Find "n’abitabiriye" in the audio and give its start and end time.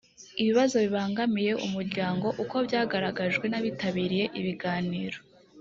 3.51-4.25